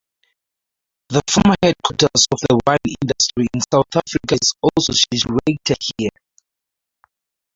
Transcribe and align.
The 1.09 1.21
former 1.29 1.53
headquarters 1.61 2.25
of 2.31 2.39
the 2.49 2.59
wine 2.65 2.79
industry 3.03 3.45
in 3.53 3.61
South 3.71 3.85
Africa 3.95 4.33
is 4.41 4.53
also 4.59 4.93
situated 4.93 5.77
here. 5.95 6.09